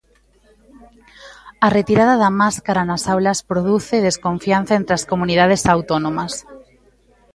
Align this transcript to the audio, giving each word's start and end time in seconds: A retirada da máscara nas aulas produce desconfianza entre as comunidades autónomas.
A 1.65 1.67
retirada 1.77 2.15
da 2.23 2.29
máscara 2.41 2.81
nas 2.89 3.03
aulas 3.13 3.39
produce 3.51 3.95
desconfianza 4.07 4.73
entre 4.79 4.93
as 4.99 5.07
comunidades 5.11 5.61
autónomas. 5.75 6.33